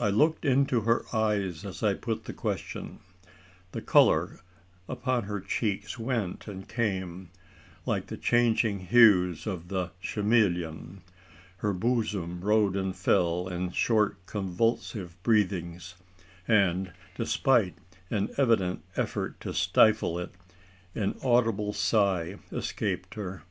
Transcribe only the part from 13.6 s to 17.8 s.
short convulsive breathings; and, despite